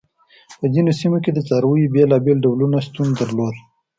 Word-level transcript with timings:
په 0.59 0.65
ځینو 0.73 0.91
سیمو 0.99 1.17
کې 1.23 1.31
د 1.33 1.39
څارویو 1.47 1.91
بېلابېل 1.95 2.37
ډولونه 2.45 2.77
شتون 2.85 3.07
درلود. 3.19 3.55